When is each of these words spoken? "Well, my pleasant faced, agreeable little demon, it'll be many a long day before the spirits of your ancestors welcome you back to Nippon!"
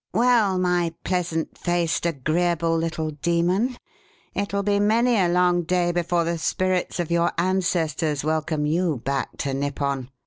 "Well, 0.15 0.57
my 0.57 0.95
pleasant 1.03 1.59
faced, 1.59 2.07
agreeable 2.07 2.75
little 2.75 3.11
demon, 3.11 3.77
it'll 4.33 4.63
be 4.63 4.79
many 4.79 5.15
a 5.19 5.29
long 5.29 5.61
day 5.61 5.91
before 5.91 6.23
the 6.23 6.39
spirits 6.39 6.99
of 6.99 7.11
your 7.11 7.31
ancestors 7.37 8.23
welcome 8.23 8.65
you 8.65 8.97
back 9.05 9.37
to 9.45 9.53
Nippon!" 9.53 10.09